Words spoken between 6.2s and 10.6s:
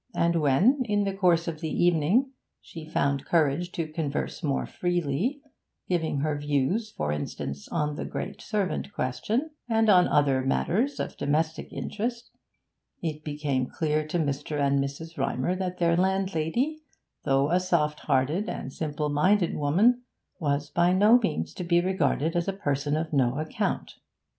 her views, for instance, on the great servant question, and on other